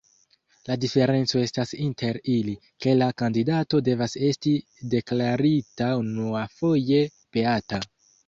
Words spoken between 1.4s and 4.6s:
estas inter ili, ke la kandidato devas esti